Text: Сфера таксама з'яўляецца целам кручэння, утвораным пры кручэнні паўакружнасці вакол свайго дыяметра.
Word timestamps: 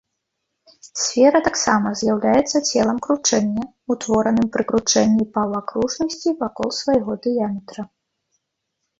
Сфера 1.01 1.39
таксама 1.47 1.87
з'яўляецца 1.99 2.61
целам 2.69 2.97
кручэння, 3.07 3.65
утвораным 3.95 4.47
пры 4.55 4.63
кручэнні 4.71 5.27
паўакружнасці 5.35 6.29
вакол 6.41 6.73
свайго 6.79 7.11
дыяметра. 7.27 7.81